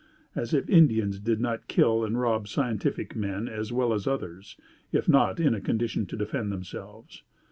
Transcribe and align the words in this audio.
as 0.35 0.51
if 0.51 0.67
Indians 0.67 1.19
did 1.19 1.39
not 1.39 1.67
kill 1.67 2.03
and 2.03 2.19
rob 2.19 2.47
scientific 2.47 3.15
men 3.15 3.47
as 3.47 3.71
well 3.71 3.93
as 3.93 4.07
others 4.07 4.57
if 4.91 5.07
not 5.07 5.39
in 5.39 5.53
a 5.53 5.61
condition 5.61 6.07
to 6.07 6.17
defend 6.17 6.51
themselves. 6.51 7.21